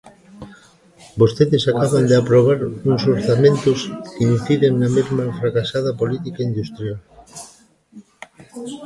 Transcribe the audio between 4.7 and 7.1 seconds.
na mesma fracasada política industrial.